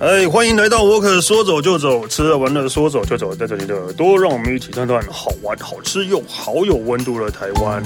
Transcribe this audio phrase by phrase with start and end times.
[0.00, 7.82] 哎，欢迎来到沃克，说走就走，吃了玩乐说走就走，带着你的耳朵，让我们一起探探好玩、好吃又好有温度的台湾。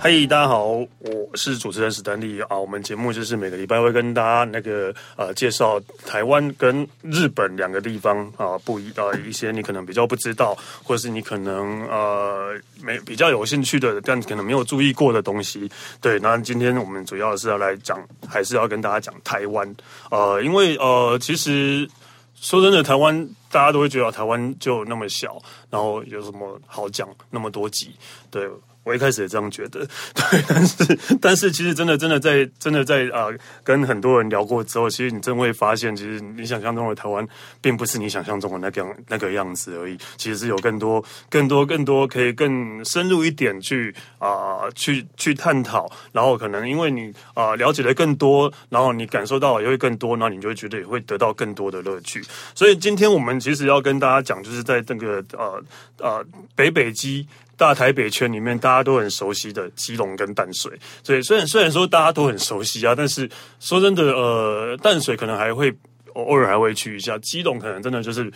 [0.00, 0.88] 嘿，大家好，我
[1.34, 2.56] 是主持人史丹利啊。
[2.56, 15.68] 我们节目就是每个礼拜会跟大家那个呃介绍台湾跟日本两个地方啊不一呃一些你可能比较不知道，或者是你可能呃没比较有兴趣的，但可能没有注意过的东西。
[16.00, 19.74] 对，那今天我们主要是要来讲，还是要跟大家讲台湾。
[20.12, 21.90] 呃，因为呃其实
[22.40, 27.90] 说真的，台湾大家都会觉得台湾就那么小，然后有什么好讲那么多集？
[28.30, 28.48] 对。
[28.88, 33.28] 我一开始也这样觉得， 对，但是但是其实真的真的在真的在啊、
[33.62, 37.26] 跟很多人聊过之后，其实你真会发现，其实你想象中的台湾，
[37.60, 39.98] 并不是你想象中的那个样那个样子而已。
[40.16, 45.90] 其实是有更多更多更多可以更深入一点去啊、去去探讨。
[46.12, 52.24] 然后可能因为你啊、了解的更多，然后你感受到也会更多，然后你就会觉得也会得到更多的乐趣。
[52.54, 55.62] 所以今天我们其实要跟大家讲，就是在这个呃
[55.98, 56.24] 呃
[56.56, 57.26] 北北基。
[57.58, 63.28] 大台北圈里面，大家都很熟悉的基隆跟淡水，所以虽然虽然说大家都很熟悉啊，但是
[63.60, 65.70] 说真的，呃，淡水可能还会
[66.14, 68.32] 偶尔还会去一下，基隆可能真的就是。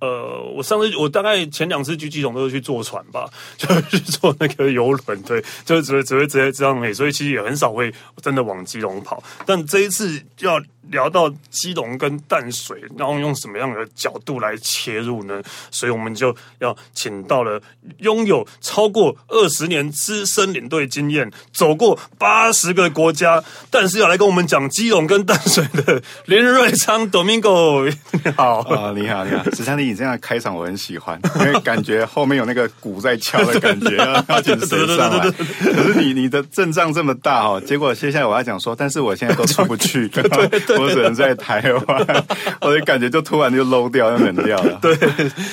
[0.00, 9.22] 呃，我上次我大概前两次去基隆都是去坐船吧， 就是坐那个游轮，对，就只会只会直接这样美，所以其实也很少会真的往基隆跑。
[9.44, 15.42] 但这一次要聊到基隆跟淡水，然后用什么样的角度来切入呢？
[15.70, 17.60] 所以我们就要请到了
[17.98, 29.84] 拥有超过二十年资深领队经验，走过八十个国家，但是要来跟我们讲基隆跟淡水的 林瑞昌 Domingo，你好啊，你好，你好，史丹利。
[29.88, 33.96] 你这样开场我很喜欢， 因为感觉后面有那个鼓在敲的感觉，
[34.28, 35.30] 要紧身上来？
[35.30, 40.10] 可是你你的阵仗这么大哦，结果接下来我要讲说，但是我现在都出不去，
[40.78, 42.24] 我只能在台湾，
[42.60, 44.78] 我的感觉就突然就 low 掉，又冷掉了。
[44.80, 44.96] 对，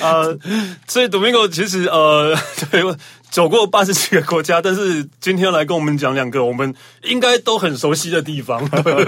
[0.00, 0.36] 呃，
[0.86, 2.36] 所以 Domingo 其实呃，
[2.70, 2.82] 对。
[3.30, 8.62] 走过八十几个国家，但是今天要来跟我们讲两个我们应该都很熟悉的地方，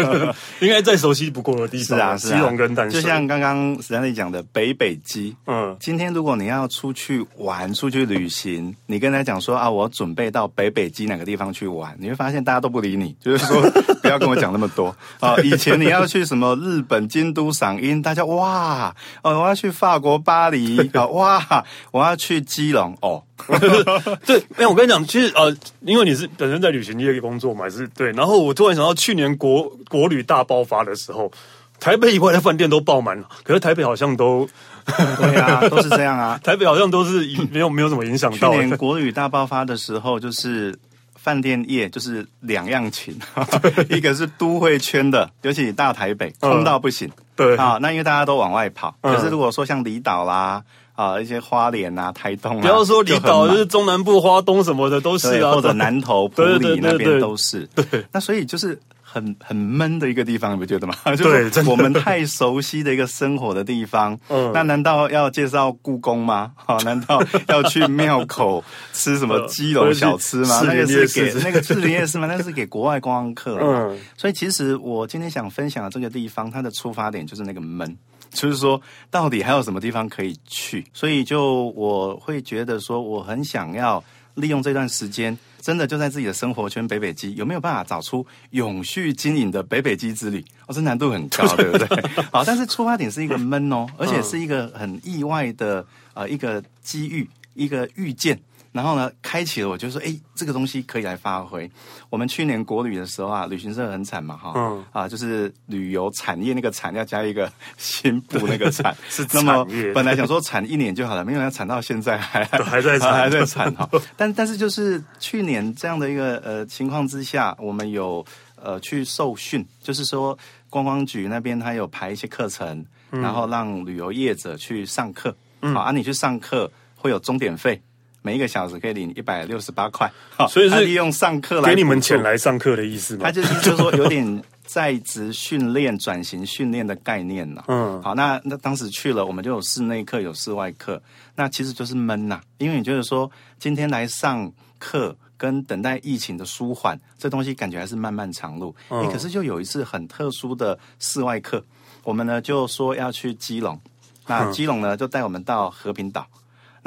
[0.61, 1.99] 应该再熟悉不过的地方。
[1.99, 5.35] 是啊，是啊，基隆跟淡水，就像刚刚史丹利讲的北北基。
[5.47, 13.63] 嗯，今天如果你要出去玩、出去旅行，你跟他讲说啊，我准备到北北基哪个地方去玩，你会发现大家都不理你，就是说
[14.03, 15.37] 不要跟我讲那么多啊。
[15.43, 23.23] 以前你要去什么日本京都赏樱，大家哇哦，我要去法国巴黎啊，哇，我要去基隆哦。
[24.27, 28.11] 对，哎，我跟你讲，其实呃，因为你是本身在旅行业工作嘛，还是对。
[28.13, 31.31] 然后我突然想到，去年国国旅大爆发的时候，
[31.79, 34.49] 台北以外的饭店都爆满了，可是台北好像都，
[34.87, 36.39] 对啊， 都是这样啊。
[36.43, 38.51] 台北好像都是没有没有什么影响到。
[38.53, 40.77] 去年国旅大爆发的时候，就是
[41.15, 43.17] 饭店业就是两样情，
[43.89, 48.95] 一个是都会圈的，尤其大台北空到不行，对啊，那因为大家都往外跑。
[49.01, 50.63] 可是如果说像离岛啦。
[50.99, 57.65] 啊，一些花莲啊、台东啊，不要说离岛，就是中南部花东什么的都是啊，或者南投、埔里那边都是。
[57.73, 60.95] 对，对，那所以就是很很闷的一个地方，你不觉得吗？
[61.17, 64.19] 对，就是我们太熟悉的一个生活的地方。
[64.27, 66.51] 嗯，那难道要介绍故宫吗？
[66.67, 70.63] 啊，难道要去庙口吃什么基隆小吃吗？
[70.67, 72.27] 那个是给那个士林夜市吗？
[72.27, 73.57] 那是给国外观光客。
[73.63, 77.97] 嗯，所以其实我今天想分享的这个地方，它的出发点就是那个闷。
[78.31, 78.81] 就是说，
[79.11, 80.85] 到底还有什么地方可以去？
[80.93, 84.03] 所以就我会觉得说，我很想要
[84.35, 90.45] 利用这段时间，真的就在自己的生活圈北北基，有没有办法找出永续经营的北北基之旅？
[90.67, 91.89] 哦，这难度很高，对不对？
[92.31, 95.85] 好，但是出发点是一个闷哦，而且是一个很意外的
[96.15, 98.39] 呃一个机遇，一个遇见。
[98.79, 101.69] 然后呢，开启了我就说，哎，这个东西可以来发挥。
[102.09, 113.91] 我们去年国旅的时候啊，旅行社很惨嘛，哈、嗯，啊，就是旅游产业那个产要加一个新部那个产， 是那么本来想说产一年就好了，没有要产到现在还 还在产还在产哈。
[114.17, 118.25] 但但是就是去年这样的一个呃情况之下，我们有
[118.55, 120.39] 呃去受训，就是说
[120.71, 125.37] 观光局那边他有排一些课程，嗯、然后让旅游业者去上课，
[125.75, 127.83] 啊，你去上课会有钟点费。
[128.29, 130.13] 每一个小时可以领一百六十八块，
[130.51, 133.23] 所以是利用上课来给你们钱来上课的意思吗？
[133.25, 137.65] 他就是就是说有点在职训练、转型训练的概念呢。
[137.69, 141.03] 嗯，好，那那当时去了，我们就有室内课，有室外课，
[141.35, 148.77] 那其实就是闷呐，因为你就是说今天来上课跟等待疫情的舒缓，这东西感觉还是漫漫长路。
[148.91, 151.65] 嗯，可是就有一次很特殊的室外课，
[152.05, 153.81] 我们呢就说要去基隆，
[154.27, 156.27] 那基隆呢就带我们到和平岛。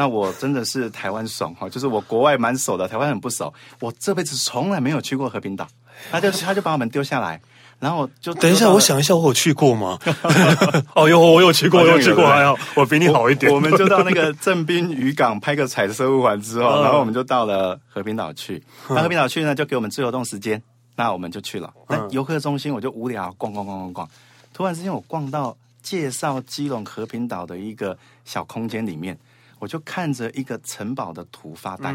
[0.01, 3.53] 那我真的是台湾怂哈，就是我国外蛮熟的，台湾很不熟。
[3.79, 5.67] 我这辈子从来没有去过和平岛，
[6.09, 7.39] 他就他就把我们丢下来，
[7.77, 9.99] 然后就 等一下，我想一下，我有去过吗？
[10.95, 13.53] 哦，有，我有去过，我有去过，还好，我比你好一点。
[13.53, 18.63] 我们就到那个正滨渔港拍个彩色物环之后， 然后我们就到了和平岛去。
[18.89, 20.59] 那和平岛去呢，就给我们自由动时间，
[20.95, 21.71] 那我们就去了。
[21.87, 24.09] 那游客中心我就无聊逛逛逛逛逛，
[24.51, 27.95] 突然之间我逛到介绍基隆和平岛的一个
[28.25, 29.15] 小空间里面。
[29.61, 31.93] 我就看着一个城堡的图发呆，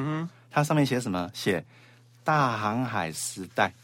[0.53, 1.29] 它上面写什么？
[1.35, 1.65] 写
[2.23, 3.75] 大航海时代，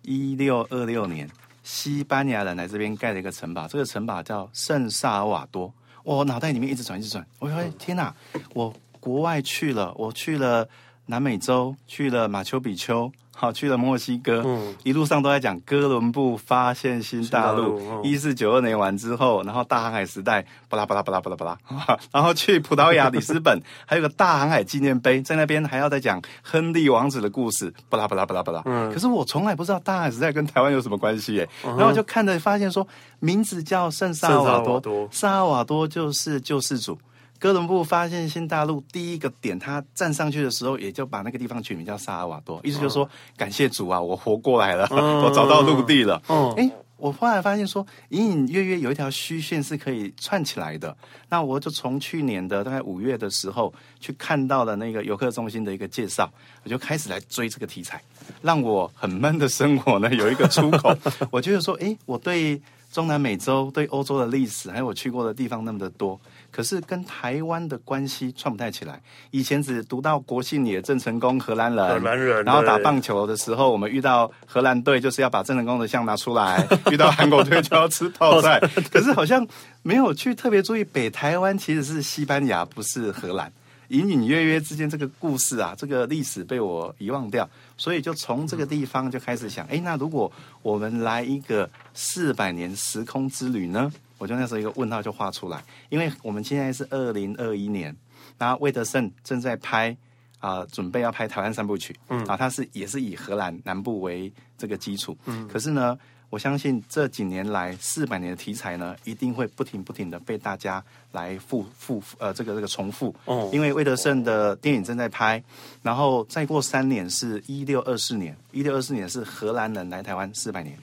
[0.00, 1.28] 一六二六年，
[1.62, 5.70] 西班牙人来这边盖了一个城堡，这个城堡叫圣萨尔瓦多。
[6.02, 7.26] 我脑袋里面一直转，一直转。
[7.38, 8.14] 我说：“天哪！
[8.54, 10.66] 我国外去了，我去了
[11.04, 18.02] 南美洲，去了马丘比丘。”好，去了墨西哥，嗯、一路上都在讲哥伦布发现新大陆。
[18.04, 28.62] 一四九二年完之后，然后大航海时代，巴拉巴拉巴拉巴拉巴拉，然后去葡萄牙里斯本，还有个大航海纪念碑，在那边还要再讲亨利王子的故事，巴拉巴拉巴拉巴拉。
[28.66, 31.48] 嗯，可是我从来不知道大航海时代跟台湾有什么关系耶。
[31.64, 32.86] 嗯、然后我就看着发现说，
[33.18, 36.96] 名字叫圣萨瓦多，萨尔瓦多就是救世主。
[37.38, 46.22] 哥伦布发现新大陆第一个点，他站上去的时候，也就把那个地方取名叫萨尔瓦多，意思就是说感谢主啊，我活过来了，我找到陆地了。
[46.56, 50.96] 哎，我后来发现说，隐隐约约有一条虚线是可以串起来的。
[51.28, 56.32] 那我就从去年的大概五月的时候去看到了那个游客中心的一个介绍，
[56.62, 58.00] 我就开始来追这个题材，
[58.40, 60.96] 让我很闷的生活呢有一个出口。
[61.30, 62.58] 我觉得说，哎，我对
[62.90, 66.18] 中南美洲、对欧洲的历史，还有我去过的地方那么的多。
[66.54, 69.02] 可是跟台湾的关系串不太起来。
[69.32, 72.44] 以前只读到国姓也郑成功，荷兰人，荷兰人。
[72.44, 78.60] 然后打棒球的时候，我们遇到荷兰队，就是要把郑成功的像拿出来；遇到韩国队，就要吃泡菜。
[78.92, 79.44] 可是好像
[79.82, 83.52] 没有去特别注意，北台湾其实是西班牙，不是荷兰。
[83.88, 87.48] 隐隐约约之间，这个故事啊，这个历史被我遗忘掉。
[87.76, 90.30] 所以就从这个地方就开始想，哎，那如果
[90.62, 93.92] 我们来一个四百年时空之旅呢？
[94.18, 97.94] 我就那时候一个问号就画出来，因为我们现在是二零二一年，
[98.38, 99.94] 然后魏德圣正在拍
[100.38, 105.98] 啊、呃，准备要拍台湾三部曲，嗯，啊，他是也是以荷兰南部为这个基础，嗯，可是呢，
[106.30, 110.82] 我相信这几年来四百年的题材呢，一定会不停不停的被大家
[111.12, 115.42] 来复复呃这个这个重复，哦，因为魏德圣的电影正在拍，
[115.82, 120.78] 然后再过三年是一六二四年，一六二四年是荷兰人来台湾四百年，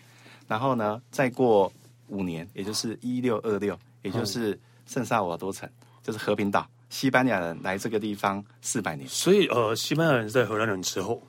[0.47, 1.71] 然后呢，再过。
[2.11, 5.67] 五年，也就是一六二六，也就是圣萨尔瓦多城，
[6.03, 6.67] 就是和平岛。
[6.89, 11.23] 西班牙人来这个地方四百年，所以呃，西班牙人在荷兰人之后，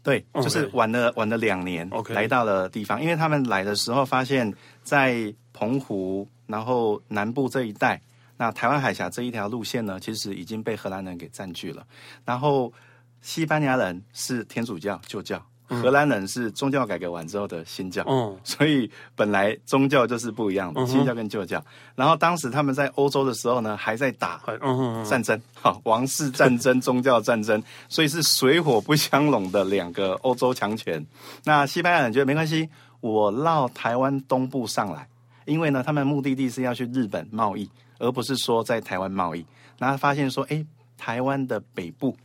[0.00, 4.54] 对，就是晚了晚了两年，OK，来到了地方，因为他们来的时候发现，
[4.84, 8.00] 在澎湖，然后南部这一带，
[8.36, 11.84] 那台湾海峡这一条路线呢，其实已经被荷兰人给占据了。
[12.24, 12.72] 然后
[13.22, 15.44] 西班牙人是天主教旧教。
[15.68, 21.64] 荷兰人是宗教改革完之后的新教，嗯，所以本来宗教就是不一样的，新教跟旧教。
[21.94, 24.40] 然后当时他们在欧洲的时候呢，还在打
[25.04, 31.04] 战争，好，王室战争、宗教战争， 所以是水火不相容的两个欧洲强权。
[31.44, 32.68] 那西班牙人觉得没关系，
[33.00, 35.08] 我绕台湾东部上来，
[35.46, 37.68] 因为呢，他们目的地是要去日本贸易，
[37.98, 39.44] 而不是说在台湾贸易。
[39.78, 40.64] 然后发现说，哎，
[40.96, 42.16] 台湾的北部。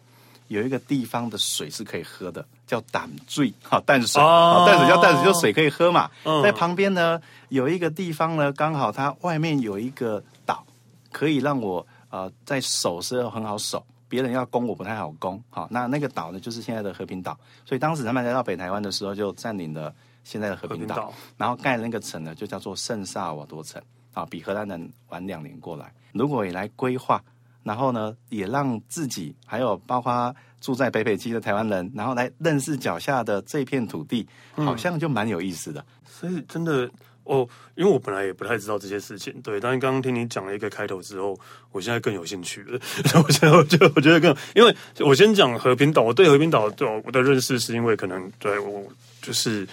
[0.51, 6.11] 有一个地方的水是可以喝的，叫淡水，好淡水，好淡水叫淡水，就水可以喝嘛。
[6.43, 10.65] 在旁边呢，有一个地方呢，刚好它外面有一个岛，
[11.09, 15.41] 可以让我呃在守是很好守，别人要攻我不太好攻。
[15.49, 17.39] 好，那那个岛呢，就是现在的和平岛。
[17.65, 23.81] 所以当时他们来到北台湾的时候，就占领了现在的和平岛，然后盖的那个城呢，就叫做圣萨瓦多城。
[24.13, 25.93] 啊，比荷兰人晚两年过来。
[26.11, 27.23] 如果你来规划。
[27.63, 35.79] 然后呢，也让自己还有包括住在北北基的台湾人，然后来认识脚下的这片土地，好像就蛮有意思的。
[35.81, 36.89] 嗯、所以真的
[37.23, 39.59] 哦，因为我本来也不太知道这些事情，对。
[39.59, 41.39] 但是刚刚听你讲了一个开头之后，
[41.71, 42.79] 我现在更有兴趣了。
[43.23, 48.83] 我现在我觉得我觉得更，因为我先讲和平岛，我对和平岛对我的认识是因为可能对我
[49.21, 49.67] 就是。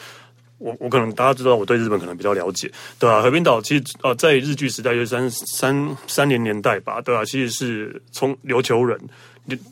[0.59, 8.99] 我我可能大家知道我对日本可能比较了解，对啊，和平岛其实呃在日据时代就是三三三零年代吧，对啊，其实是从琉球人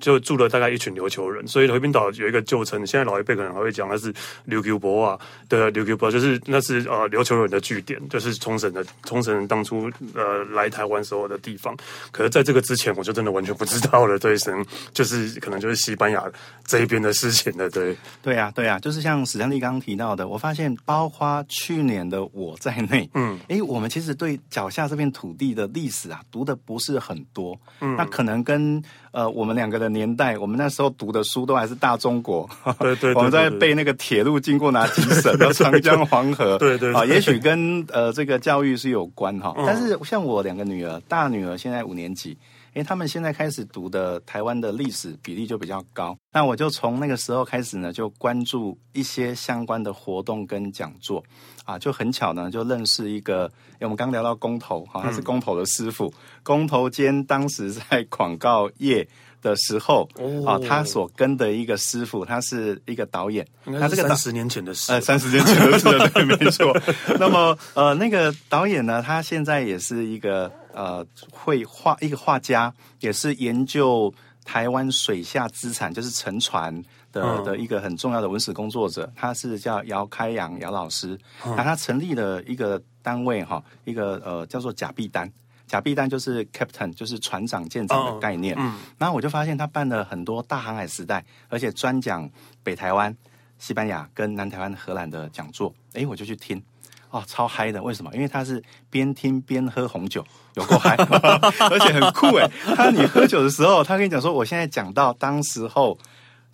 [0.00, 4.12] 就住了大概一群琉球人，所以和平岛有一个旧称，现在老一辈可能还会讲那是
[4.48, 5.18] 琉球博啊
[5.48, 11.76] 的琉球博，就是那是呃琉球人的据点，就是冲绳的冲绳人当初呃来台湾时候的地方。
[12.10, 16.22] 可是在这个之前，我就真的完全不知道了，对，可能就是可能就是西班牙
[16.64, 17.96] 这一边的事情了，对。
[18.22, 42.38] 对啊，对啊，就是像史丹利刚刚提到的，我发现包括去年的我在内，嗯，哎，我们其实对脚下这片土地的历史啊读的不是很多，嗯，那可能跟呃我们两个的年代，我们那时候读的书都还是大中国， 对对，对，对， 我们在背那个铁路经过哪几省，长江黄河，对对，对，啊，也许跟呃这个教育是有关哈，但是像我两个女儿，大女儿现在五年级。
[42.74, 51.24] 因为他们现在开始读的台湾的历史比例就比较高，那我就从那个时候开始呢，就关注一些相关的活动跟讲座，
[51.64, 59.08] 啊，就很巧呢，就认识一个，我们刚聊到公投，哈，他是公投的师傅，嗯、公投监当时在广告业
[59.50, 60.08] 的时候，
[60.44, 66.76] 啊，他所跟的一个师傅，他是一个导演，他这个三十年前的事，呃，三十年前的事， 对，没错。
[67.20, 70.50] 那么，呃，那个导演呢，他现在也是一个。
[70.76, 74.12] 呃，绘画一个画家，也是研究
[74.44, 76.70] 台湾水下资产，就是沉船
[77.10, 79.10] 的、嗯、的一个很重要的文史工作者。
[79.16, 85.32] 他是叫姚开阳姚老师，那、嗯、他成立了一个单位哈，一个呃叫做甲必丹，
[85.66, 88.56] 甲必丹就是 captain，就是船长舰长的概念。
[88.98, 92.28] 然后我就发现他办了很多大航海时代，而且专讲
[92.62, 93.14] 北台湾、
[93.58, 95.74] 西班牙跟南台湾、荷兰的讲座。
[95.94, 96.62] 哎，我就去听。
[97.08, 97.80] 哦，超嗨的！
[97.80, 98.12] 为什么？
[98.12, 100.22] 因为他是边听边喝红酒，
[100.54, 100.96] 有够嗨，
[101.70, 102.50] 而且很酷哎。
[102.74, 105.96] 他你喝酒的时候，他跟你讲说，我现在讲到当时候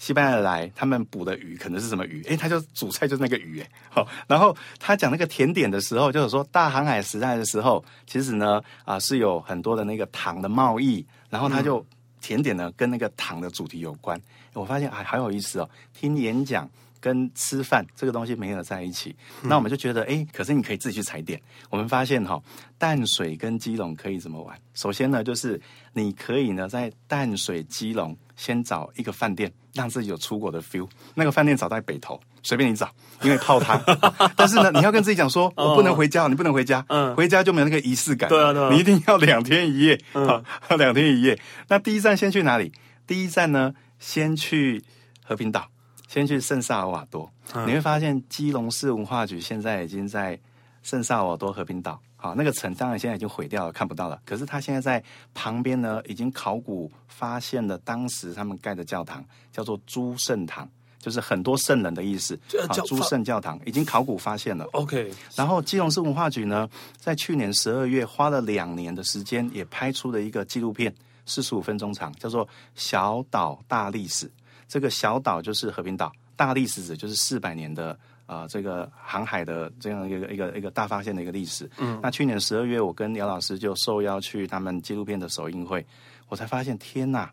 [0.03, 2.25] 西班牙来，他们捕的鱼可能是什么鱼？
[2.25, 3.71] 哎，他就主菜就是那个鱼哎。
[3.89, 11.87] 好，然后他讲那个甜点的时候，就是说大航海时代的时候，其实呢啊是有很多的那个糖的贸易，然后他就
[12.21, 14.21] 甜点呢跟那个糖的主题有关。
[14.55, 16.69] 我发现哎，好有意思哦，听演讲。
[17.03, 21.39] 跟吃饭这个东西没有在一起，那我们就觉得，哎，可是你可以自己去踩点。
[21.69, 22.41] 我们发现哈，
[22.79, 24.57] 淡水跟基隆可以怎么玩？
[24.73, 25.61] 首先呢，就是
[25.93, 30.89] 你可以呢在淡水、基隆先找一个饭店，让自己有出国的 feel。
[31.15, 32.89] 那个饭店找在北投，随便你找，
[33.23, 33.83] 因为泡汤。
[34.37, 38.29] 但是呢，你要跟自己讲说，我不能回家，你不能回家，嗯，回家就没有那个仪式感。
[38.29, 40.41] 对啊，对啊，你一定要两天一夜，嗯，
[40.79, 41.37] 两天一夜。
[41.67, 42.73] 那第一站先去哪里？
[43.09, 44.85] 第一站呢，先去
[45.25, 45.72] 和平岛。
[46.13, 47.33] 先去圣萨尔瓦多，
[47.65, 50.39] 你会发现基隆市文化局现在已经在
[50.83, 54.21] 圣萨尔瓦多和平岛，好，那个城当然现在已经毁掉了，看不到了。
[54.27, 55.03] 可是他现在在
[55.33, 62.39] 旁边呢，已经考古发现了当时他们盖的教堂，叫做诸圣堂，就是很多圣人的意思。
[62.69, 64.67] 好，诸圣教堂已经考古发现了。
[64.73, 74.27] OK，然后基隆市文化局呢，在去年十二月花了两年的时间，也拍出了一个纪录片，四十五分钟长，叫做《小岛大历史》。
[74.73, 77.91] 这个小岛就是和平岛，大历史指就是四百年的
[78.25, 81.71] 啊、呃，这个航海的这样一个一个一个大发现的一个历史。
[81.77, 85.85] 嗯，那去年十二月，我跟姚老师就受邀去他们纪录片的首映会，
[86.27, 87.29] 我才发现，天呐，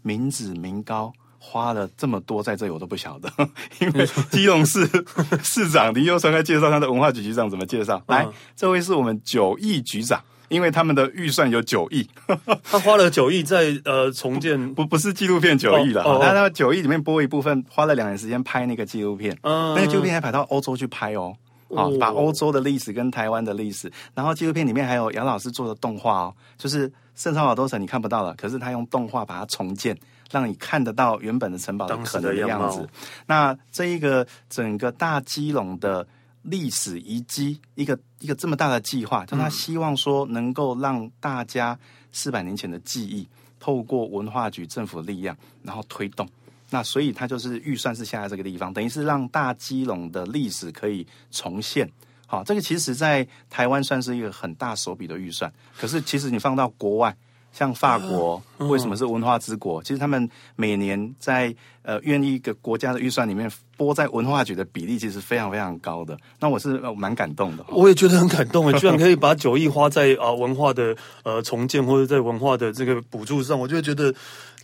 [0.00, 3.30] 民脂民膏花了这么多在这里，我都不晓得。
[3.80, 4.88] 因为基隆市
[5.44, 8.02] 市长林右昌在介绍他的文化局局长怎么介绍？
[8.06, 8.26] 来，
[8.56, 10.24] 这位是我们九亿局长。
[10.48, 12.08] 因为他们的预算有九亿，
[12.64, 21.36] 他花了九亿在呃重建，不不是纪录片九亿了，他、哦哦、他九亿里面拨一部分，花了两年时间拍那个纪录片，嗯、那个纪录片还跑到欧洲去拍哦，
[21.74, 29.96] 啊、哦，把欧洲的历史跟台湾的历史，然后纪录片里面还有杨老师做的动画哦，就是圣萨尔瓦多城你看不到了，可是他用动画把它重建，
[30.30, 32.88] 让你看得到原本的城堡的可能的样子。
[33.26, 36.06] 那这一个整个大基隆的。
[36.42, 41.78] 历史遗迹一个一个这么大的计划，就他希望说能够让大家
[42.12, 43.28] 四百年前的记忆，
[43.60, 46.28] 透过文化局政府的力量，然后推动。
[46.70, 51.90] 那所以他就是预算是下在这个地方，等于是让大基隆的历史可以重现。
[52.26, 57.16] 好，这个其实在台湾算是一个很大手笔的预算，可是其实你放到国外。
[57.52, 59.82] 像法国为什么是文化之国？
[59.82, 66.16] 其实他们每年在呃愿意一个国家的预算里面拨在文化局的比例，其实非常非常高的。
[66.40, 74.14] 那我是蛮感动的，我也觉得很感动诶， 居然可以把九亿花在啊文化的呃重建或者在文化的这个补助上，我就会觉得。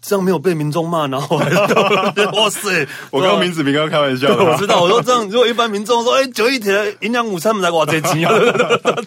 [0.07, 1.49] 这样没有被民众骂，然后还
[2.37, 2.87] 哇塞！
[3.11, 4.83] 我刚刚名字没跟他开玩笑，我知道。
[4.83, 8.39] 我说这样，如果一般民众说，哎，九亿铁营养午餐，我们在挂这钱啊，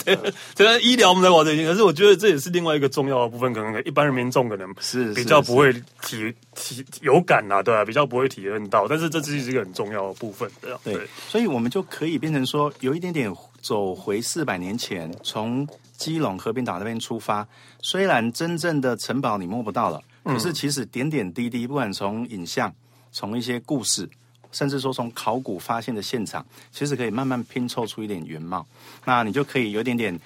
[0.03, 0.17] 对，
[0.55, 1.67] 这个医疗我们在挂这钱。
[1.67, 7.85] 可是我觉得这也是另外一个重要的部分，可能一般人民众可能是比较不会体体有感呐，对吧？
[7.85, 10.95] 比较不会体验到，但是这其实是一个很重要的部分，对。
[10.95, 17.47] 对，所以我们就可以变成说，有一点点走回四百年前，从基隆和平岛那边出发，
[17.83, 20.01] 虽然真正的城堡你摸不到了。
[20.27, 22.73] 可是其实点点滴滴，不管从影像，
[23.11, 24.09] 从一些故事，
[24.51, 28.65] 甚至说从考古发现的现场，其实可以慢慢拼凑出一点原貌。
[29.05, 30.19] 那你就可以有点点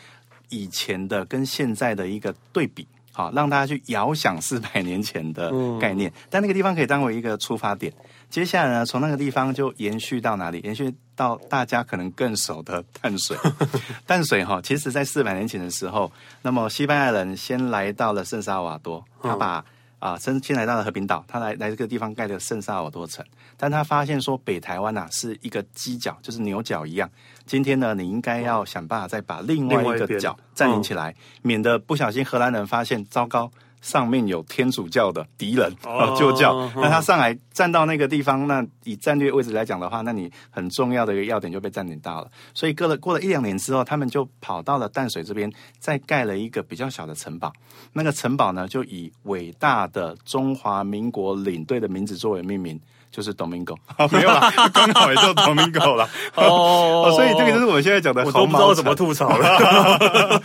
[0.49, 2.87] 以前的跟现在的一个对比。
[3.13, 7.91] 好，让大家去遥想四百年前的概念，嗯、但那个地方可以当为一个出发点。
[8.29, 10.61] 接下来呢，从那个地方就延续到哪里？
[10.63, 13.35] 延续到大家可能更熟的淡水。
[14.07, 16.09] 淡水哈，其实在四百年前的时候，
[16.41, 19.63] 那么西班牙人先来到了圣萨瓦多，他把、嗯
[20.01, 23.23] 啊，先先来到了和平岛，他来来这个地方盖的圣萨尔瓦多城，
[23.55, 27.07] 但他发现说北台湾呐、啊、是一个犄角，就是牛角一样。
[27.45, 33.51] 今天呢，你应该要想办法再把另外一个角占领起来，免得不小心荷兰人发现，糟糕。
[33.81, 42.29] 上面有天主教的敌人啊， 旧教，那他上来站到那个地方，那以战略位置来讲的话，那你很重要的一个要点就被占领到了。
[42.53, 47.51] 所以过了过了一两年之后，他们就跑到了淡水这边，再盖了一个比较小的城堡。
[47.93, 52.79] 那个城堡呢，就以伟大的中华民国领队的名字作为命名。
[53.11, 53.75] 就是 Domingo，
[54.11, 56.07] 没有啦， 刚好也叫 Domingo 了。
[56.35, 60.41] 哦，所以这个就是我们现在讲的，我都不知道怎么吐槽了。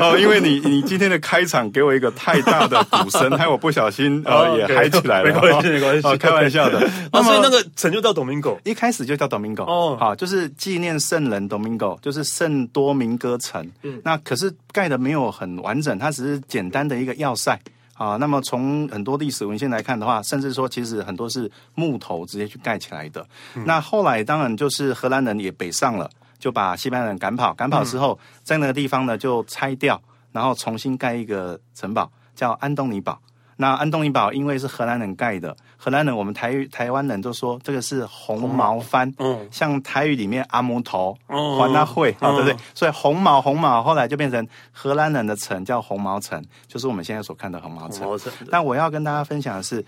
[0.00, 5.32] 哦，因为你你今天的开场给我一个太大的鼓声，害我不小心呃也嗨起来了。
[5.32, 6.90] 没关系，没关系，开玩笑的。
[7.12, 9.62] 那所以那个城就叫 Domingo，一开始就叫 Domingo。
[9.64, 13.70] 哦，好，就是纪念圣人 Domingo，就是圣多明哥城。
[13.82, 17.58] 嗯，那可是盖的没有很完整，它只是简单的一个要塞。
[17.98, 23.26] 啊，那么从很多历史文献来看的话，甚至说其实很多是木头直接去盖起来的。
[23.54, 30.00] 嗯、那后来当然就是荷兰人也北上了，就把西班牙人赶跑，赶跑之后，嗯、在那个地方呢就拆掉，
[30.30, 33.20] 然后重新盖一个城堡，叫安东尼堡。
[33.60, 42.56] 那安东尼堡因为是荷兰人盖的，荷兰人我们台台湾人都说这个是红毛番，嗯，像台语里面阿姆头，还他会啊，对不对？
[42.72, 48.02] 所以红毛红毛后来就变成荷兰人的城，叫红毛城，就是我们现在所看的红毛城。
[48.02, 48.32] 红毛城。
[48.48, 49.84] 但我要跟大家分享的是，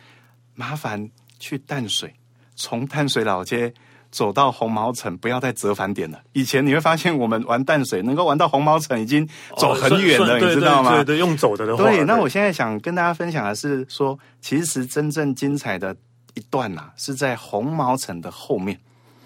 [0.56, 1.08] 麻烦
[1.38, 2.12] 去淡水，
[2.56, 3.72] 从淡水老街。
[4.10, 6.20] 走到红毛城，不要再折返点了。
[6.32, 10.90] 以前你会发现，我们玩淡水能够玩到红毛城，已经走很远了，哦、你知道吗？
[10.90, 11.84] 对对，对，用走的的话。
[11.84, 15.96] 对，那我现在想跟大家分享的是说，其实真正精彩的
[16.34, 18.78] 一段呐、啊，是在红毛城的后面。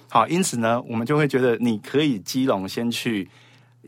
[0.09, 3.29] 好，因此呢，我们就会觉得你可以基隆先去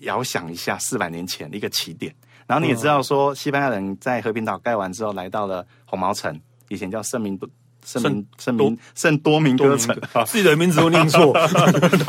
[0.00, 2.12] 遥想一下四百年前的一个起点，
[2.46, 7.38] 然后你也知道说，西班牙人在和平岛盖完之后，来到了红毛城，以前叫圣明
[7.86, 11.32] 圣明圣明圣多明哥城，自己的名字都念错。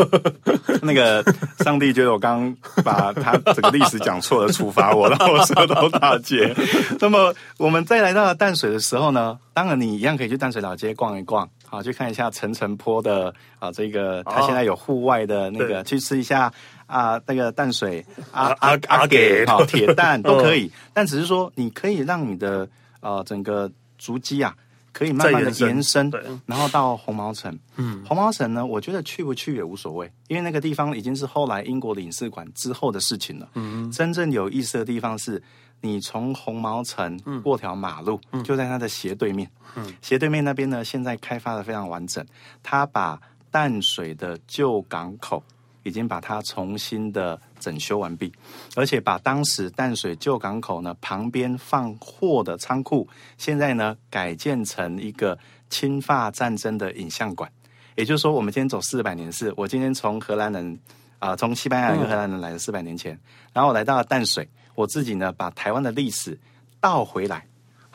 [0.82, 1.24] 那个
[1.60, 2.52] 上帝觉得我刚
[2.84, 6.52] 把他整个历史讲错了，处罚我，让 我舌头打结。
[7.00, 16.52] 那么我们再来到了淡水的时候呢，当然你一样可以去淡水老街逛一逛，好，去看一下陈澄波的啊，这个他现在有户外的那个，去吃一下
[16.88, 22.68] 啊，那个淡水阿阿阿给好铁蛋都可以，但只是说你可以让你的
[23.00, 24.56] 啊整个足迹啊。
[24.98, 26.12] 可以慢慢的延伸，
[26.48, 27.56] 然后到红毛城。
[27.76, 33.48] 嗯，红毛城呢，我觉得去不去也无所谓，因为那个地方已经是后来英国领事馆之后的事情了。
[33.54, 35.40] 嗯，真正有意思的地方是，
[35.82, 39.48] 你从红毛城过条马路，就在它的斜对面。
[39.76, 42.26] 嗯，斜对面那边呢，现在开发的非常完整，
[42.64, 45.44] 它把淡水的旧港口。
[45.88, 48.32] 已经把它重新的整修完毕，
[48.76, 57.50] 而且把当时淡水旧港口呢旁边放货的仓库，现在呢改建成一个侵法战争的影像馆。
[57.96, 60.78] 也就是说，我们今天走四百年是，我今天从荷兰人
[61.20, 63.18] 啊，从、西班牙一个荷兰人来的四百年前，
[63.54, 66.38] 然后我来到了淡水，我自己呢把台湾的历史
[66.80, 67.48] 倒回来。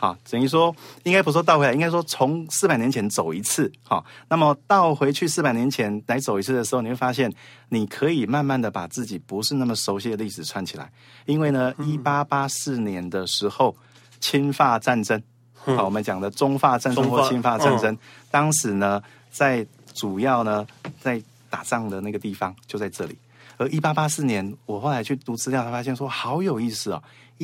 [0.03, 3.71] 好，等于说，应该不说倒回来，应该说从四百年前走一次。
[3.85, 7.33] 好，那么倒回去四百年前来走一次的时候，你会发现，
[7.69, 10.91] 你可以慢慢的把自己不是那么熟悉的历史串起来。
[11.25, 13.77] 因为呢，一八八四年的时候，
[14.19, 15.23] 侵法战争，
[15.55, 17.97] 好，我们讲的中法战争或侵法战争，
[18.29, 20.67] 当时呢，在主要呢
[21.01, 23.17] 在打仗的那个地方就在这里。
[23.57, 27.01] 而一八八四年，我后来去读资料，才发现说好有意思哦。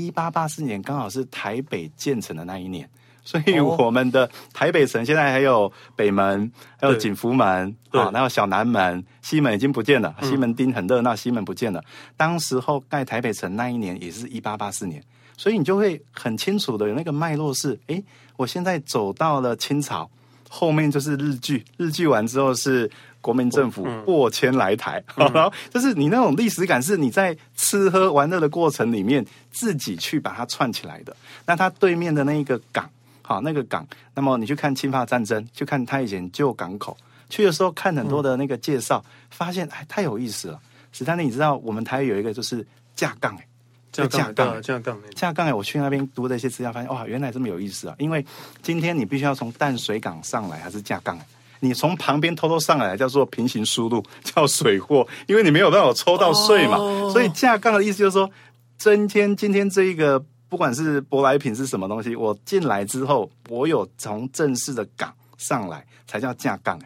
[0.07, 2.89] 一八八四年刚好是台北建成的那一年，
[3.25, 11.83] 所以我们的台北城现在还有北门，还有景福门啊，然后小南门、西门已经不见了，西门町很热闹，西门不见了。
[12.17, 15.03] 当时候盖台北城那一年也是一八八四年，
[15.37, 18.03] 所以你就会很清楚的有那个脉络是，诶，
[18.37, 20.11] 我现在走到了清朝，
[20.49, 22.91] 后面就是日据，日据完之后是。
[23.29, 31.15] 国民政府过千来台， 然后就是你那种历史感，是你在吃喝玩乐的过程里面自己去把它串起来的。
[31.45, 32.89] 那它对面的那一个港，
[33.21, 36.97] 好，那个港，那么你去看侵华战争，去看它以前旧港口，
[37.29, 40.59] 去的时候看很多的那个介绍，发现哎太有意思了。
[40.91, 43.47] 史丹利，你知道我们台有一个就是架杠哎，
[43.93, 45.55] 架杠，架杠，架杠。
[45.55, 47.95] 我去那边读的一些资料，发现哇，原来这么有意思啊！
[47.99, 48.25] 因为
[48.63, 51.21] 今天你必须要从淡水港上来，还是架杠？
[51.61, 56.77] 你从旁边偷偷上来叫做平行输入， 叫水货，因为你没有办法抽到税嘛。
[56.77, 58.31] 哦、所以架杠的意思就是说，
[58.79, 66.79] 今天今天这一个不管是舶来品是什么东西，我进来之后，我有从正式的港上来，才叫架杠。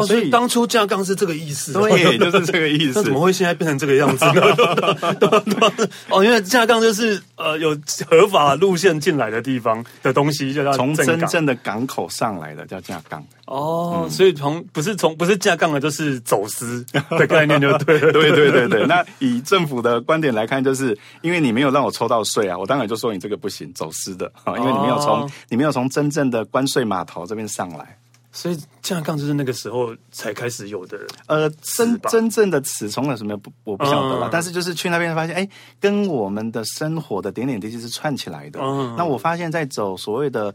[0.00, 2.98] 哦，所以当初架杠是这个意思，对，就是这个意思。
[2.98, 4.42] 那怎么会现在变成这个样子呢？
[6.10, 7.76] 哦，因为架杠就是呃有
[8.08, 13.24] 合法路线进来的地方的东西，就叫从真正的港口上来的叫架杠。
[13.46, 18.10] 哦，嗯、所以从不是从不是架杠的，就是走私的概念，就对了。
[18.12, 18.86] 对对对对。
[18.86, 27.98] 那以政府的观点来看，就是因为你没有让我抽到税啊，我当然就说你这个不行，走私的啊，因为你没有从、哦、你没有从真正的关税码头这边上来。
[28.34, 35.48] 所以架杠就是那个时候才开始有的，呃，真真正的词从了什么不我不晓得了，嗯、但是就是去那边发现，哎，
[35.80, 38.58] 跟我们的生活的点点滴滴是串起来的。
[38.60, 40.52] 嗯、那我发现，在走所谓的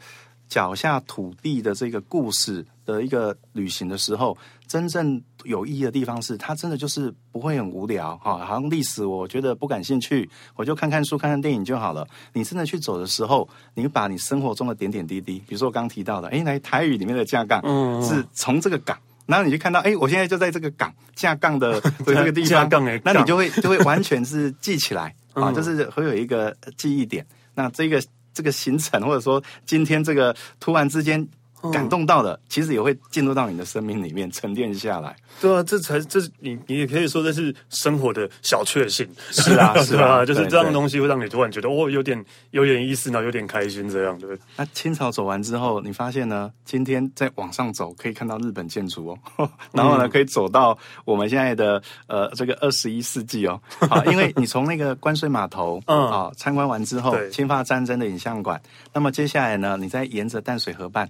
[0.50, 4.38] 脚下土地的这个故事的一个旅行的时候，
[4.70, 12.08] 真正有意义的地方是，它真的就是不会很无聊哈，好像历史我觉得不感兴趣，我就看看书、看看电影就好了。
[12.34, 22.70] 你真的去走的时候，你把你生活中的点点滴滴，比如说我刚刚提到的，哎，来台语里面的架杠，嗯，是从这个港，然后你就看到，哎，我现在就在这个港架杠的 这个地方，
[23.04, 27.26] 那你就会就会完全是记起来 啊，就是会有一个记忆点。
[27.56, 28.00] 那这个
[28.36, 31.28] 这个行程，或者说今天这个突然之间。
[31.72, 35.16] 感动到的，其实也会进入到你的生命里面沉淀下来。
[35.42, 39.08] 对啊，这才这是你你也可以说这是生活的小确幸。
[39.32, 44.42] 是啊，是啊， 就是这样的东西会让你突然觉得哦，有点有点意思呢，有点开心这样对不对？
[44.58, 53.60] 那清朝走完之后，你发现呢，今天再往上走可以看到日本建筑哦， 然后呢可以走到我们现在的呃这个二十一世纪哦。
[53.90, 58.62] 好，因为你从那个关税码头嗯啊参观完之后，清法战争的影像馆，
[58.94, 61.10] 那么接下来呢，你再沿着淡水河畔。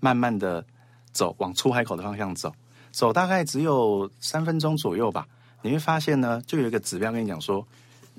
[0.00, 0.64] 慢慢的
[1.12, 2.52] 走，往出海口的方向走，
[2.90, 5.26] 走大概只有三分钟左右吧。
[5.62, 7.66] 你会发现呢，就有一个指标跟你讲说，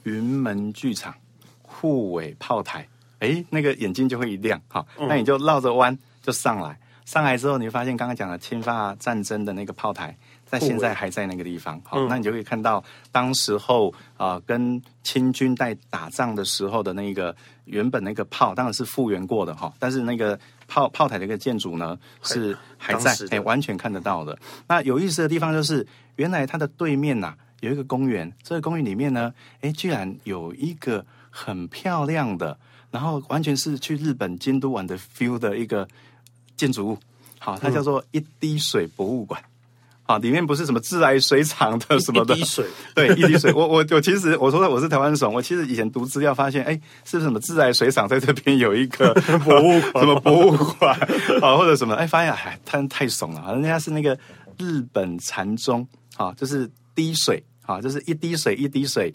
[0.04, 1.16] 云门剧场
[1.64, 2.88] 护尾炮台，
[3.20, 6.80] 诶，那个眼睛就会一亮，好，那你就绕着弯就上来。
[7.04, 10.16] 上来之后，你会发现刚刚讲的侵法战争的那个炮台，
[10.46, 20.40] 在现在还在那个地方，好，那你就可以看到当时候啊、呃，跟清军在打仗的时候的那个原本那个炮，当然是复原过的哈，但是那个。
[20.72, 24.40] 炮炮台的一个建筑呢，是还在，哎，完全看得到的。
[24.70, 32.58] 那有意思的地方就是，原来它的对面呐、啊、有一个公园，这个公园里面呢，哎，居然有一个很漂亮的，
[32.90, 35.86] 然后完全是去日本京都玩的 feel 的一个
[36.56, 36.98] 建筑物，
[37.38, 39.44] 好，它叫做一滴水博物馆。
[40.12, 43.54] 啊，里面不是什么自来水厂的什么的，一滴水， 对，一滴水。
[43.54, 46.74] 我我我其实我说我是台湾省，我其实以前读资料发现，哎，
[47.06, 49.14] 是不是什么自来水厂在这边有一个
[49.46, 50.94] 博物馆， 什么博物馆
[51.42, 51.96] 啊，或者什么？
[51.96, 54.18] 哎，发现哎，太太怂了，人家是那个
[54.58, 59.14] 日本禅宗，啊，就是滴水，啊，就是一滴水一滴水，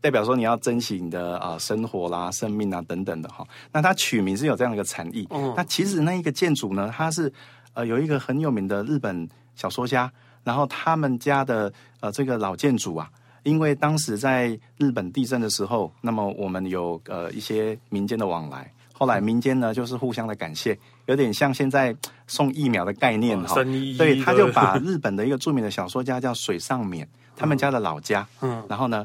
[0.00, 3.46] 代表说你要珍惜你的啊生活啦、生命啊等等的哈。
[3.70, 5.24] 那它取名是有这样的一个禅意。
[5.30, 7.32] 嗯，那其实那一个建筑呢，它是
[7.74, 9.28] 呃有一个很有名的日本。
[9.56, 10.10] 小说家，
[10.42, 13.10] 然后他们家的呃这个老建筑啊，
[13.42, 21.94] 因为当时在日本地震的时候，那么我们有呃一些民间的往来，后来民间呢就是互相的感谢，有点像现在
[22.26, 23.54] 送疫苗的概念哈，
[23.98, 29.04] 对，他就把日本的一个著名的小说家叫水上勉，他们家的老家，嗯，然后呢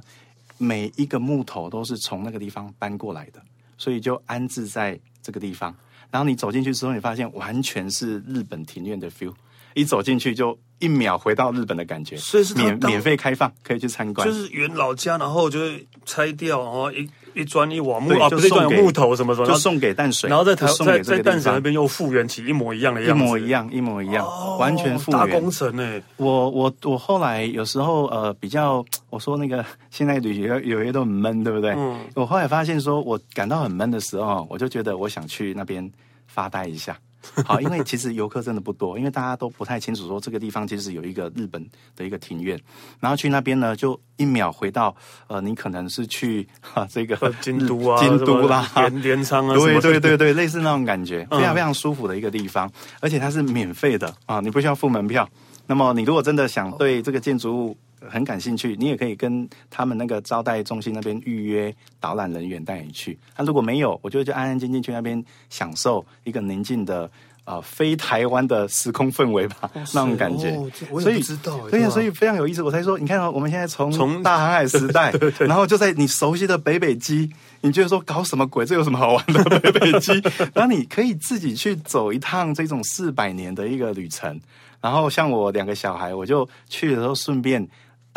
[0.57, 3.41] 每一个木头都是从那个地方搬过来的，
[3.77, 5.75] 所以就安置在这个地方，
[6.11, 9.33] 然后你走进去之后，你发现完全是日本庭院的 feel。
[9.79, 14.27] 一走进去就一秒回到日本的感觉，所以是免免费开放，可以去参观。
[14.27, 25.19] 就是原老家，然后就是拆掉，然后一一砖一瓦木啊，不是砖有木头什么什么，就送给淡水，然后在台在在淡水那边又复原起一模一样的样子，一模一样，一模一样，哦、完全复原。
[25.19, 26.01] 大工程呢？
[26.17, 31.71] 我我我后来有时候呃比较，我说那个现在旅游有些都很闷，对不对？
[31.77, 31.99] 嗯。
[32.15, 35.89] 我后来发现说，我感到很闷的时候，我就觉得我想去那边
[36.27, 36.97] 发呆一下。
[37.45, 41.63] 好，因为其实游客真的不多，因为大家都不太清楚说这个地方其实有一个日本
[41.95, 42.59] 的一个庭院，
[42.99, 44.95] 然后去那边呢，就一秒回到
[45.27, 48.65] 呃，你可能是去哈、啊、这个京都啊，京都啦，
[49.01, 55.27] 镰仓啊，对对对对，类似那种感觉，非常非常舒服的一个地方，嗯、而且它是免费的啊，你不需要付门票。
[55.67, 63.17] 那么你如果真的想对这个建筑物，很感兴趣，你也可以跟他们那个招待中心那边预约导览人员带你去。
[63.37, 67.03] 那如果没有，我觉得就安安静静去那边享受一个宁静的
[67.43, 70.51] 啊、呃，非台湾的时空氛围吧，哦、那种感觉。
[70.99, 71.21] 所以
[71.69, 72.61] 对呀，所以非常有意思。
[72.61, 77.31] 我才说，你看哦，我们现在从从大航海时代， 然后就在你熟悉的北北基，
[77.61, 78.65] 你觉得说搞什么鬼？
[78.65, 80.13] 这有什么好玩的北北基？
[80.53, 84.39] 然后你可以自己去走一趟这种四百年的一个旅程。
[84.81, 87.67] 然后像我两个小孩，我就去的时候顺便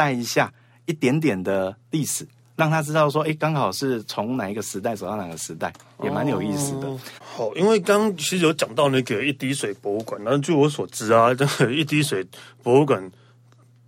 [0.03, 0.53] 带一下
[0.87, 2.27] 一点点的历史。
[2.55, 6.87] 让他知道说，哎，刚好是从哪一个时代走到哪个时代，也蛮有意思的。
[7.19, 12.25] 好，因为刚其实有讲到那个一滴水博物馆，那据我所知啊， 这个一滴水
[12.63, 13.11] 博物馆，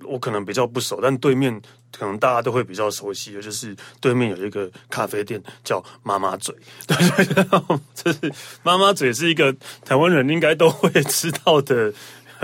[0.05, 1.61] 我可能比较不熟，但对面
[1.93, 6.55] 可能大家都会比较熟悉的，就是对面有一个咖啡店叫妈妈嘴，
[6.87, 6.97] 对
[7.27, 11.93] 对对，就是妈妈嘴是一个台湾人应该都会知道的。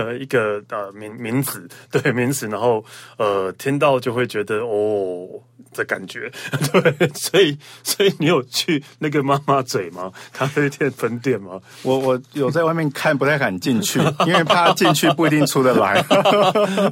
[0.00, 2.82] 呃，一个呃名名词， 对名词，然后
[3.18, 5.28] 呃听到就会觉得哦
[5.74, 6.30] 的感觉，
[6.72, 10.10] 对，所以所以你有去那个妈妈嘴吗？
[10.32, 11.60] 咖啡店分店吗？
[11.82, 16.02] 我我有在外面看，不太敢进去，因为怕进去不一定出得来。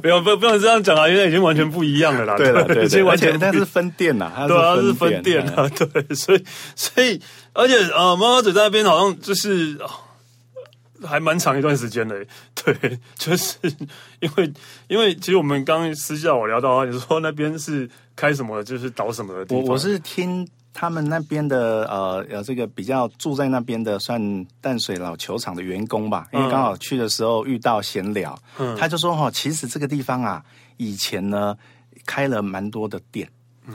[0.01, 2.37] 不要不不要这样讲啊，因为已经完全不一样了啦。
[2.37, 6.43] 对了对，对，对，完全它是分店呐，它对啊，是分店啊，对，所以
[6.75, 7.19] 所以
[7.53, 9.77] 而且呃妈妈嘴在那边好像就是。
[11.03, 13.57] 还蛮长一段时间的， 对，就是
[14.19, 14.53] 因为
[14.87, 19.63] 因为其实我们刚刚私下我聊到啊，你说那边是开什么，就是倒什么的地方。
[19.63, 30.43] 我我是听他们那边的呃呃这个比较住在那边的算淡水老球场的员工吧，因为刚好去的时候遇到闲聊，嗯，他就说哈，其实这个地方啊，
[30.77, 31.55] 以前呢
[32.05, 33.27] 开了蛮多的店，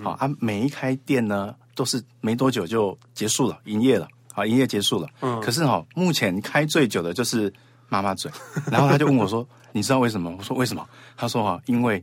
[0.03, 4.07] 好、嗯、啊，每一开店呢都是没多久就结束了，营业了。
[4.35, 5.09] 好，营业结束了。
[5.23, 7.53] 嗯，可是哈、哦，目前开最久的就是
[7.89, 8.29] 妈妈嘴。
[8.69, 10.85] 然后他就问我说：“你知道为什么？”我说：“为什么？”
[11.17, 12.03] 他说：“哈，因为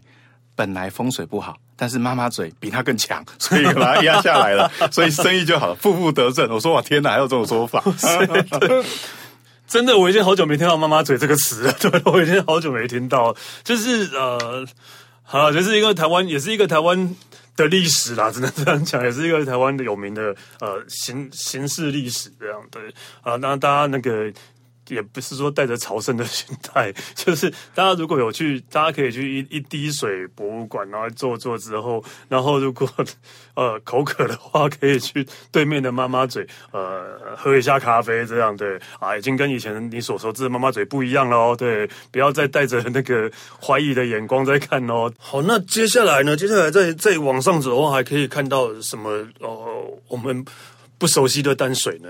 [0.56, 7.84] 本来风水不好，但是妈妈嘴比他更强， 所以把他压下来了， 所以生意就好了，负负得正。”我说：“哇，天哪，还有这种说法？
[9.68, 11.74] 真的，我已经好久没听到‘妈妈嘴’这个词了。
[11.74, 13.36] 对，我已经好久没听到。
[13.64, 14.66] 就是呃，
[15.24, 17.14] 好，就是一个台湾，也是一个台湾。”
[17.56, 24.32] 的历史啦， 只能这样讲，也是一个台湾的有名的呃刑刑事历史这样对啊，那大家那个。
[24.88, 32.90] 也不是说带着朝圣的心态， 就是大家如果有去，大家可以去一一滴水博物馆，然后坐坐之后，然后如果
[33.56, 45.12] 呃口渴的话，可以去对面的妈妈嘴，呃喝一下咖啡这样对啊，已经跟以前你所熟知的妈妈嘴不一样了哦，对，不要再带着那个怀疑的眼光在看哦。
[45.20, 46.36] 好，那接下来呢？
[46.36, 49.12] 接下来再再往上走的话，还可以看到什么？
[49.40, 50.46] 哦、我们
[50.98, 52.10] 不熟悉的淡水呢？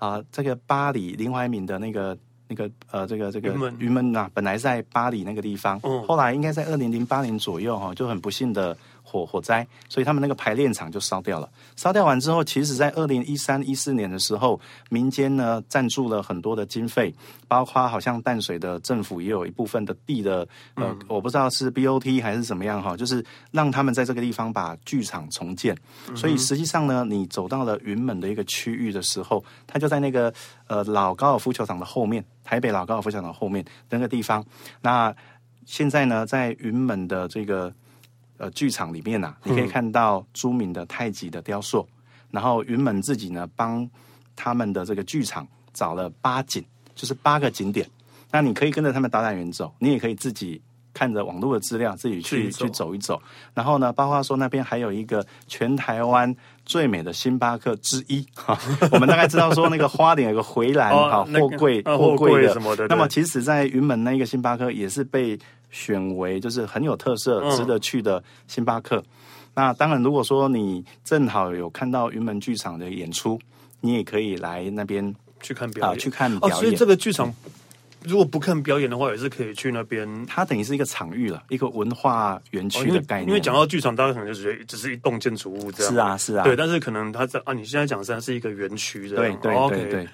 [0.00, 8.76] 啊，这个巴黎林怀民的那个那个呃，这个这个云门啊，本来在巴黎那个地方，嗯，后来应该在二零零八年左右哈，就很不幸的。
[9.10, 11.50] 火火灾，所以他们那个排练场就烧掉了。
[11.74, 17.12] 烧掉完之后，其实在二零一三一四年的时候，民间呢赞助了很多的经费，
[17.48, 20.46] 包括好像淡水的政府也有一部分的地的，
[20.76, 25.76] 呃，嗯、我不知道是 BOT 还是怎么样哈，就是让他们在这个地方把剧场重建。
[26.14, 30.32] 所以实际上呢，你走到了云门的一个区域的时候，它就在那个
[30.68, 34.44] 呃老高尔夫球场的后面，台北老高尔夫球场的后面那个地方。
[34.80, 35.12] 那
[35.66, 37.72] 现在呢，在云门的这个。
[38.40, 43.86] 呃，剧场里面呐、啊，你可以看到朱铭的太极的雕塑，嗯、然后云门自己呢帮
[44.34, 47.86] 他们的这个剧场找了八景，就是八个景点。
[48.30, 50.58] 那你可以跟着他们导览员走，你也可以自己
[50.94, 53.20] 看着网络的资料自己去去走一走。
[53.52, 58.58] 然后呢，包括说那边还有一个全台湾最美的星巴克之一，哈，
[58.90, 62.86] 我们大概知道说那个花莲有个回蓝哈货柜货柜的什么的。
[62.88, 65.38] 那么其实，在云门那个星巴克也是被。
[65.70, 68.96] 选为就是很有特色、值得去的星巴克。
[68.96, 69.04] 嗯、
[69.54, 73.38] 那当然，如果说你正好有看到云门剧场的演出，
[73.80, 75.96] 你也可以来那边去看表演。
[75.96, 76.56] 啊、去看表演。
[76.56, 77.32] 哦，所以这个剧场
[78.02, 80.26] 如果不看表演的话，也是可以去那边。
[80.26, 83.26] 它等于是一个场域了，一个文化园区的概念。
[83.26, 85.92] 哦、因为讲到剧场，大家可能就觉得只是一栋建筑物这样。
[85.92, 86.44] 是啊，是啊。
[86.44, 89.38] 对，但是可能它在啊，你现在讲的是一个园区这样。
[89.40, 90.06] 对对对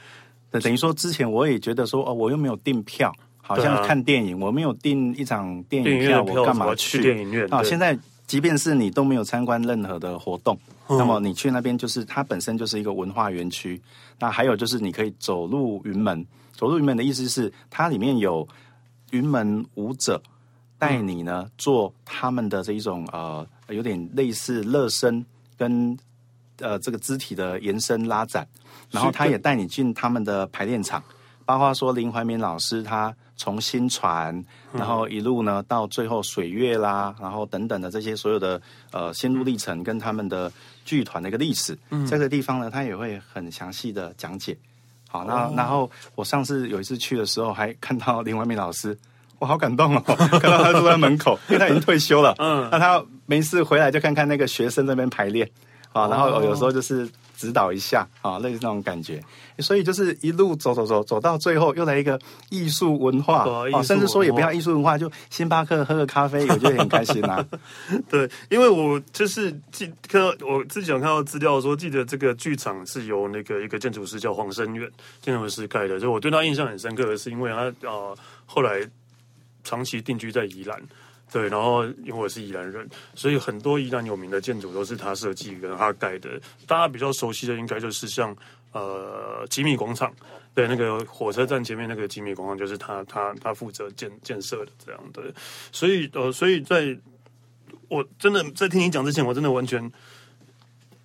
[0.50, 0.60] 对。
[0.60, 3.14] 等于说之前我也觉得说哦，我又没有订票。
[3.46, 7.46] 好像看电影，我没有订一场电影票，我干嘛去电影院？
[7.54, 13.80] 啊，现在即便是你都没有参观任何的活动，那么你去那边就是它本身就是一个文化园区。
[14.18, 18.46] 那还有就是你可以走入云门，走入云门的意思是它里面有
[19.12, 20.20] 云门舞者
[20.78, 25.24] 带你呢做他们的这一种呃有点类似热身
[25.56, 25.96] 跟
[26.58, 28.46] 呃这个肢体的延伸拉展，
[28.90, 31.02] 然后他也带你进他们的排练场，
[31.46, 33.14] 包括说林怀民老师他。
[33.38, 38.58] 从新传，然后一路呢到最后水月啦，然后等等的这些所有的
[38.92, 40.50] 呃心路历程跟他们的
[40.86, 44.56] 剧团的一个历史，嗯，这个地方呢，他也会很详细的讲解。
[45.06, 48.96] 好，那然后我上次有一次去的时候，还看到林怀民老师，
[49.38, 50.00] 我好感动哦，
[50.40, 55.46] 看到他坐在门口， 因为他已经退休了，嗯，那他没事回来就看看那个学生那边排练，
[55.92, 57.06] 啊，然后有时候就是。
[57.36, 59.22] 指导一下啊，类似那种感觉，
[59.58, 62.18] 所以就是一路走走走走到最后，又来一个
[62.48, 67.46] 艺术文化啊，甚至说也不要艺术文化，就星巴克喝个咖啡， 我觉得很开心啊。
[68.08, 78.80] 对，因为我就是记看到我之前有看到资料说，记得这个剧场是由那个一个建筑师叫黄生远建筑师盖的，就我对他印象很深刻的是，因为他啊、呃、后来
[79.62, 80.82] 长期定居在宜兰。
[81.32, 86.40] 对，然后因为我是宜兰人，所以很多宜兰有名的建筑都是他设计跟他盖的。
[86.66, 88.34] 大家比较熟悉的应该就是像
[88.72, 90.14] 呃吉米广场，
[90.54, 95.22] 对，那个火车站前面那个吉米广场就是他他他负责建建设的这样的。
[95.72, 96.96] 所以呃，所以在
[97.88, 99.92] 我真的在听你讲之前，我真的完全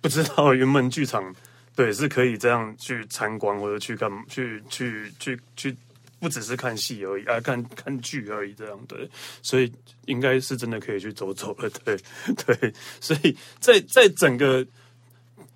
[0.00, 1.34] 不知道云门剧场
[1.74, 5.76] 对是可以这样去参观或者去干嘛去去去去。
[6.22, 9.10] 不只是看戏而已，啊，看看剧而已，这样对，
[9.42, 9.72] 所以
[10.06, 11.98] 应该是真的可以去走走了，对
[12.46, 14.64] 对，所以在在整个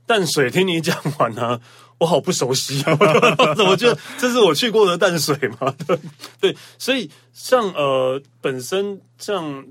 [0.05, 1.61] 淡水听你讲完呢，啊，
[1.99, 2.99] 我好不熟悉啊，
[3.39, 5.73] 我怎么觉得这是我去过的淡水嘛？
[5.87, 5.97] 对
[6.41, 9.65] 对，所以像呃，本身像。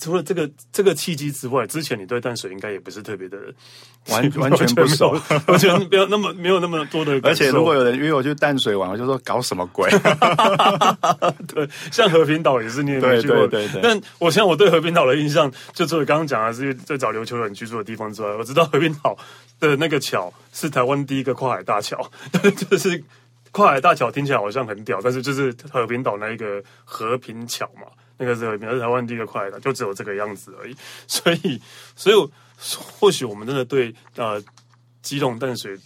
[0.00, 3.36] 除了这个这个契机之外，之前你对淡水应该也不是特别的
[4.08, 5.10] 完 完全不熟，
[5.48, 7.18] 完全 没有那么没有那么多的。
[7.24, 9.90] 而且如果有人约我去淡水玩，我就说搞什么鬼？
[11.48, 13.82] 对，像和平岛也是你也没去过，对对对对。
[13.82, 19.18] 但我现在我对和平岛的印象，就除了刚刚讲的是在找琉球人居住的地方之外，我知道和平岛
[19.58, 22.08] 的那个桥是台湾第一个跨海大桥，
[22.70, 23.02] 就是
[23.50, 27.88] 跨海大桥听起来好像很屌，但是就是和平岛那一个和平桥嘛。
[28.18, 30.76] 那个是台湾第一个快的，就只有这个样子而已。
[31.08, 31.62] 所以，
[31.96, 32.30] 所以
[32.98, 34.42] 或许我们真的对呃，
[35.00, 35.78] 基隆淡水，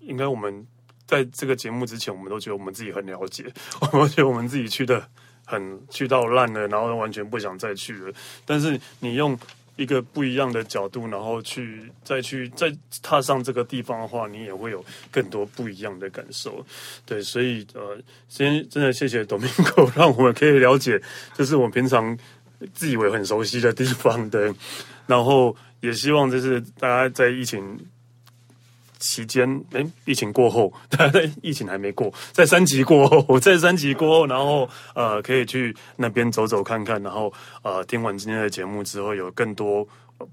[0.00, 0.64] 应该我们
[1.06, 3.44] 在这个节目之前，我们都觉得我们自己很了解，
[3.92, 5.08] 我们觉得我们自己去的
[5.44, 8.12] 很去到烂了，然后完全不想再去了。
[8.46, 9.38] 但是你用。
[9.76, 16.64] 一个不一样的角度，然后去再去再踏上这个地方的话，你也会有更多不一样的感受。
[17.06, 21.00] 对，所以呃，先真的谢谢 Domingo，让我们可以了解，
[21.34, 22.16] 这是我们平常
[22.74, 24.28] 自以为很熟悉的地方。
[24.30, 24.54] 的，
[25.06, 27.78] 然后也希望就是大家在疫情。
[29.02, 39.86] 期间，哎，疫情过后， 在疫情还没过，在三级过后，在三级过后，然后呃，可以去那边走走看看，然后呃，听完今天的节目之后，有更多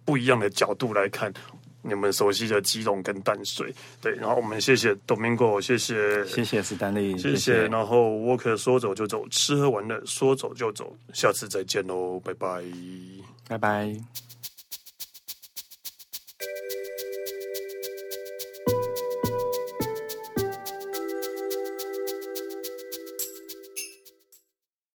[0.05, 1.33] 不一样的角度来看
[1.81, 3.73] 你们熟悉的基隆跟淡水。
[4.01, 7.35] 对，然后我们谢谢 Domingo，谢谢，谢谢史丹利，谢谢。
[7.35, 12.61] 谢谢然后 Walker 说走就走，吃喝玩乐说走就走，下次再见喽，拜拜，
[13.47, 14.28] 拜拜。